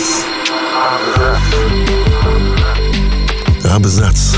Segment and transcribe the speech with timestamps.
[0.00, 1.40] Абзац.
[3.70, 4.36] Абзац.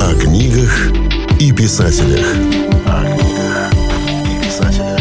[0.00, 0.90] О книгах
[1.38, 2.26] и писателях.
[2.86, 3.72] О книгах
[4.24, 5.00] и писателях.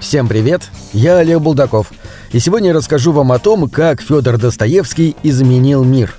[0.00, 1.92] Всем привет, я Олег Булдаков,
[2.30, 6.14] и сегодня я расскажу вам о том, как Федор Достоевский изменил мир.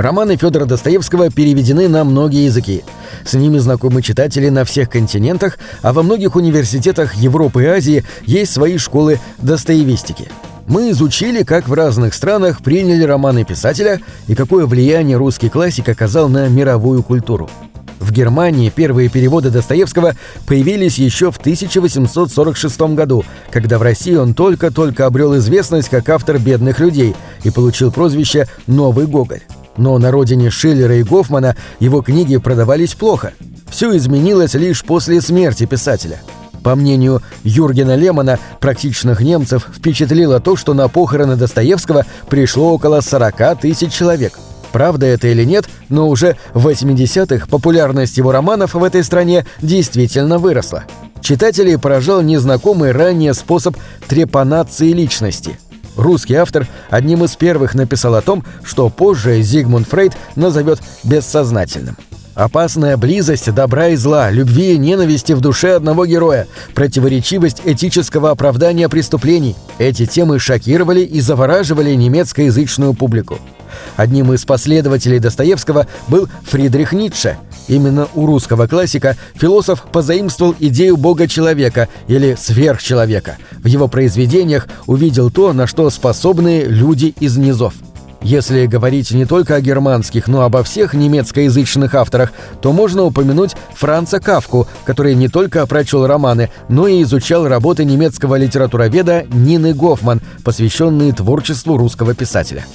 [0.00, 2.84] Романы Федора Достоевского переведены на многие языки.
[3.26, 8.50] С ними знакомы читатели на всех континентах, а во многих университетах Европы и Азии есть
[8.50, 10.28] свои школы достоевистики.
[10.66, 16.30] Мы изучили, как в разных странах приняли романы писателя и какое влияние русский классик оказал
[16.30, 17.50] на мировую культуру.
[17.98, 20.14] В Германии первые переводы Достоевского
[20.46, 26.80] появились еще в 1846 году, когда в России он только-только обрел известность как автор «Бедных
[26.80, 29.42] людей» и получил прозвище «Новый Гоголь».
[29.76, 33.32] Но на родине Шиллера и Гофмана его книги продавались плохо.
[33.70, 36.20] Все изменилось лишь после смерти писателя.
[36.62, 43.60] По мнению Юргена Лемона, практичных немцев впечатлило то, что на похороны Достоевского пришло около 40
[43.60, 44.38] тысяч человек.
[44.72, 50.38] Правда это или нет, но уже в 80-х популярность его романов в этой стране действительно
[50.38, 50.84] выросла.
[51.22, 53.76] Читателей поражал незнакомый ранее способ
[54.08, 55.58] трепанации личности–
[56.00, 61.96] Русский автор одним из первых написал о том, что позже Зигмунд Фрейд назовет бессознательным.
[62.40, 68.88] Опасная близость добра и зла, любви и ненависти в душе одного героя, противоречивость этического оправдания
[68.88, 73.38] преступлений– эти темы шокировали и завораживали немецкоязычную публику.
[73.96, 77.36] Одним из последователей Достоевского был Фридрих Ницше.
[77.68, 83.36] Именно у русского классика философ позаимствовал идею бога-человека или сверхчеловека.
[83.62, 87.74] В его произведениях увидел то, на что способны люди из низов.
[88.22, 94.20] Если говорить не только о германских, но обо всех немецкоязычных авторах, то можно упомянуть Франца
[94.20, 101.12] Кавку, который не только прочел романы, но и изучал работы немецкого литературоведа Нины Гофман, посвященные
[101.12, 102.66] творчеству русского писателя.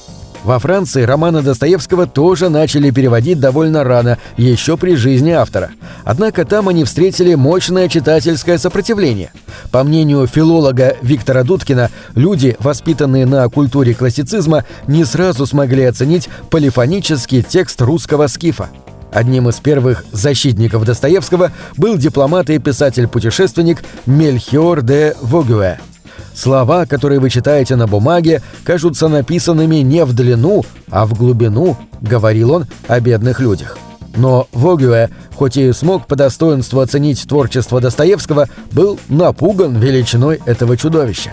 [0.45, 5.71] Во Франции романы Достоевского тоже начали переводить довольно рано, еще при жизни автора.
[6.03, 9.31] Однако там они встретили мощное читательское сопротивление.
[9.71, 17.41] По мнению филолога Виктора Дудкина, люди, воспитанные на культуре классицизма, не сразу смогли оценить полифонический
[17.41, 18.69] текст русского скифа.
[19.11, 25.79] Одним из первых защитников Достоевского был дипломат и писатель-путешественник Мельхиор де Вогюэ–
[26.35, 32.51] Слова, которые вы читаете на бумаге, кажутся написанными не в длину, а в глубину, говорил
[32.51, 33.77] он о бедных людях.
[34.17, 41.31] Но Вогюэ, хоть и смог по достоинству оценить творчество Достоевского, был напуган величиной этого чудовища.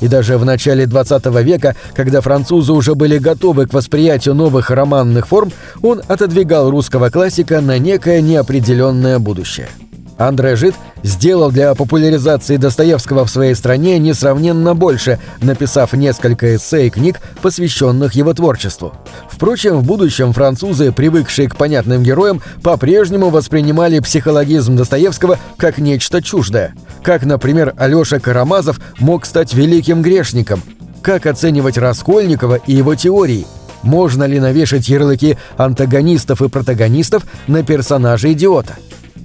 [0.00, 5.28] И даже в начале 20 века, когда французы уже были готовы к восприятию новых романных
[5.28, 5.52] форм,
[5.82, 9.68] он отодвигал русского классика на некое неопределенное будущее.
[10.18, 16.90] Андре Жид сделал для популяризации Достоевского в своей стране несравненно больше, написав несколько эссе и
[16.90, 18.92] книг, посвященных его творчеству.
[19.28, 26.74] Впрочем, в будущем французы, привыкшие к понятным героям, по-прежнему воспринимали психологизм Достоевского как нечто чуждое.
[27.02, 30.62] Как, например, Алёша Карамазов мог стать великим грешником.
[31.02, 33.46] Как оценивать Раскольникова и его теории–
[33.82, 38.76] можно ли навешать ярлыки антагонистов и протагонистов на персонажа идиота?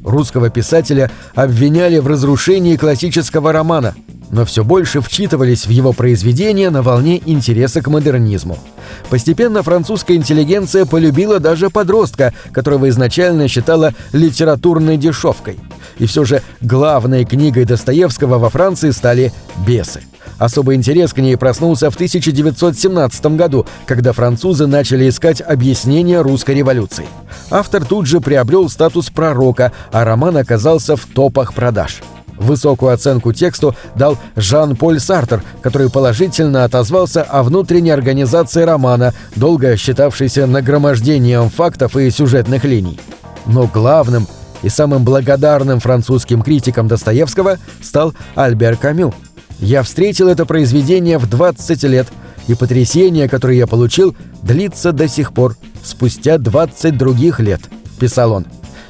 [0.08, 3.94] Русского писателя обвиняли в разрушении классического романа,
[4.32, 8.58] но все больше вчитывались в его произведения на волне интереса к модернизму.
[9.10, 15.60] Постепенно французская интеллигенция полюбила даже подростка, которого изначально считала литературной дешевкой.
[16.00, 19.34] И все же главной книгой Достоевского во Франции стали
[19.66, 20.02] «Бесы».
[20.38, 27.06] Особый интерес к ней проснулся в 1917 году, когда французы начали искать объяснение русской революции.
[27.50, 32.02] Автор тут же приобрел статус пророка, а роман оказался в топах продаж.
[32.38, 40.46] Высокую оценку тексту дал Жан-Поль Сартер, который положительно отозвался о внутренней организации романа, долго считавшейся
[40.46, 43.00] нагромождением фактов и сюжетных линий.
[43.48, 44.28] Но главным
[44.62, 49.16] и самым благодарным французским критиком Достоевского стал Альбер Камю–
[49.60, 52.08] я встретил это произведение в 20 лет,
[52.48, 57.62] и потрясение, которое я получил, длится до сих пор, спустя 20 других лет»,—
[58.00, 58.46] писал он.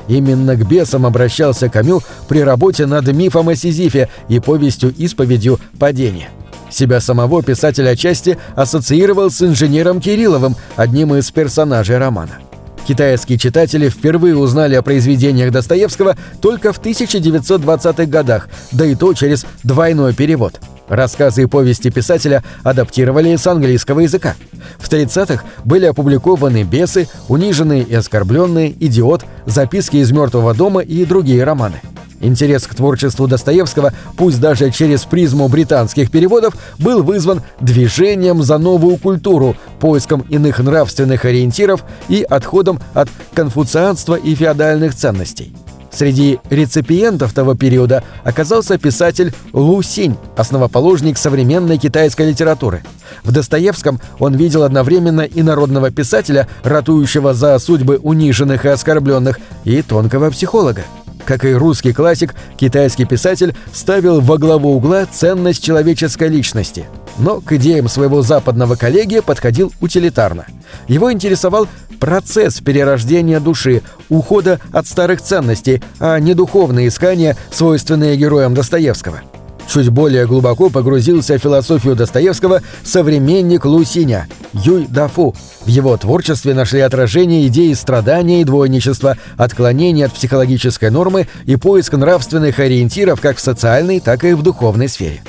[0.07, 6.29] Именно к бесам обращался Камю при работе над мифом о Сизифе и повестью-исповедью «Падение».
[6.69, 12.39] Себя самого писатель отчасти ассоциировал с инженером Кирилловым, одним из персонажей романа.
[12.87, 19.45] Китайские читатели впервые узнали о произведениях Достоевского только в 1920-х годах, да и то через
[19.63, 20.61] двойной перевод.
[20.87, 24.35] Рассказы и повести писателя адаптировали с английского языка.
[24.79, 31.43] В 30-х были опубликованы «Бесы», «Униженные и оскорбленные», «Идиот», «Записки из мертвого дома» и другие
[31.43, 31.81] романы.
[32.19, 38.97] Интерес к творчеству Достоевского, пусть даже через призму британских переводов, был вызван движением за новую
[38.97, 45.53] культуру, поиском иных нравственных ориентиров и отходом от конфуцианства и феодальных ценностей.
[45.91, 52.83] Среди реципиентов того периода оказался писатель Лу Синь, основоположник современной китайской литературы.
[53.23, 59.81] В Достоевском он видел одновременно и народного писателя, ратующего за судьбы униженных и оскорбленных, и
[59.81, 60.83] тонкого психолога.
[61.27, 66.85] Как и русский классик, китайский писатель ставил во главу угла ценность человеческой личности.
[67.19, 70.45] Но к идеям своего западного коллеги подходил утилитарно.
[70.87, 71.67] Его интересовал
[71.99, 79.21] процесс перерождения души, ухода от старых ценностей, а не духовные искания, свойственные героям Достоевского.
[79.67, 85.35] Чуть более глубоко погрузился в философию Достоевского современник Лусиня Юй Дафу.
[85.65, 91.93] В его творчестве нашли отражение идеи страдания и двойничества, отклонения от психологической нормы и поиск
[91.93, 95.21] нравственных ориентиров как в социальной, так и в духовной сфере.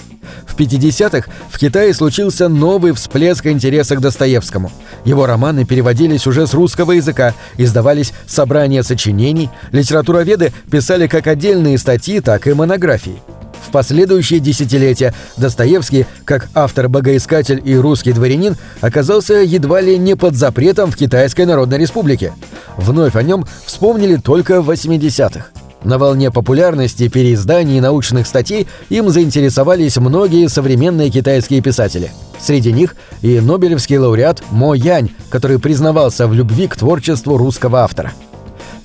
[0.47, 4.71] В 50-х в Китае случился новый всплеск интереса к Достоевскому.
[5.05, 12.21] Его романы переводились уже с русского языка, издавались собрания сочинений, литературоведы писали как отдельные статьи,
[12.21, 13.21] так и монографии.
[13.67, 20.91] В последующие десятилетия Достоевский, как автор-богоискатель и русский дворянин, оказался едва ли не под запретом
[20.91, 22.33] в Китайской Народной Республике.
[22.77, 25.47] Вновь о нем вспомнили только в 80-х.
[25.85, 32.11] На волне популярности переизданий научных статей им заинтересовались многие современные китайские писатели.
[32.41, 38.13] Среди них и Нобелевский лауреат Мо Янь, который признавался в любви к творчеству русского автора.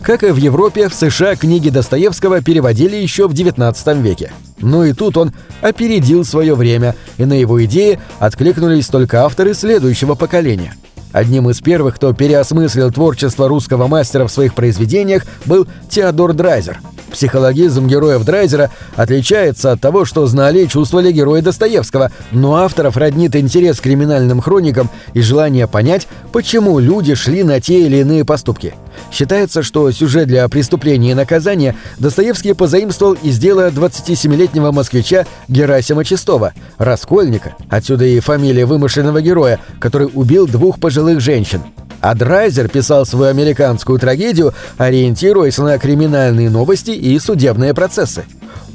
[0.03, 4.33] Как и в Европе, в США книги Достоевского переводили еще в XIX веке.
[4.59, 10.15] Но и тут он опередил свое время, и на его идеи откликнулись только авторы следующего
[10.15, 10.75] поколения.
[11.13, 16.81] Одним из первых, кто переосмыслил творчество русского мастера в своих произведениях, был Теодор Драйзер.
[17.13, 23.36] Психологизм героев Драйзера отличается от того, что знали и чувствовали герои Достоевского, но авторов роднит
[23.36, 28.74] интерес к криминальным хроникам и желание понять, почему люди шли на те или иные поступки.
[29.12, 36.54] Считается, что сюжет для преступления и наказания Достоевский позаимствовал из дела 27-летнего москвича Герасима Чистова,
[36.80, 41.62] раскольника, отсюда и фамилия вымышленного героя, который убил двух пожилых женщин.
[42.03, 48.25] А Драйзер писал свою американскую трагедию, ориентируясь на криминальные новости и судебные процессы.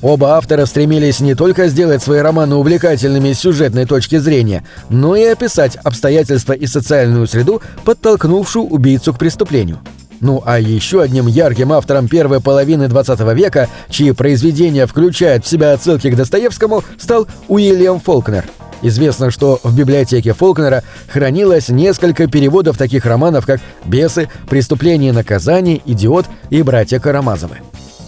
[0.00, 5.24] Оба автора стремились не только сделать свои романы увлекательными с сюжетной точки зрения, но и
[5.24, 9.80] описать обстоятельства и социальную среду, подтолкнувшую убийцу к преступлению.
[10.22, 15.74] Ну а еще одним ярким автором первой половины 20 века, чьи произведения включают в себя
[15.74, 18.46] отсылки к Достоевскому, стал Уильям Фолкнер.
[18.82, 20.82] Известно, что в библиотеке Фолкнера
[21.12, 27.58] хранилось несколько переводов таких романов, как «Бесы», «Преступление и наказание», «Идиот» и «Братья Карамазовы».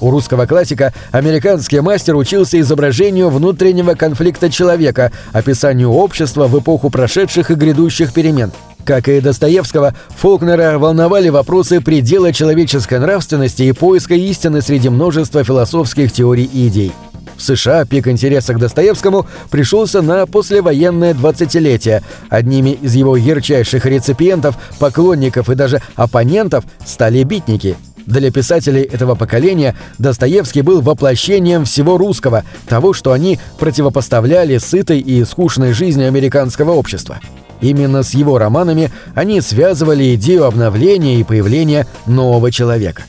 [0.00, 7.50] У русского классика американский мастер учился изображению внутреннего конфликта человека, описанию общества в эпоху прошедших
[7.50, 8.52] и грядущих перемен–
[8.84, 16.12] как и Достоевского, Фолкнера волновали вопросы предела человеческой нравственности и поиска истины среди множества философских
[16.12, 16.92] теорий и идей.
[17.40, 22.02] В США пик интереса к Достоевскому пришелся на послевоенное двадцатилетие.
[22.28, 27.78] Одними из его ярчайших реципиентов, поклонников и даже оппонентов стали битники.
[28.04, 35.24] Для писателей этого поколения Достоевский был воплощением всего русского, того, что они противопоставляли сытой и
[35.24, 37.20] скучной жизни американского общества.
[37.62, 43.04] Именно с его романами они связывали идею обновления и появления нового человека.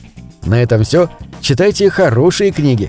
[0.46, 1.10] На этом все.
[1.42, 2.88] Читайте хорошие книги.